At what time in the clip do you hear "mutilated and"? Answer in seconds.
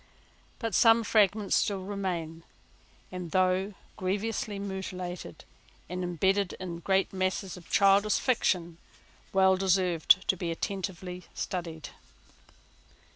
4.57-6.03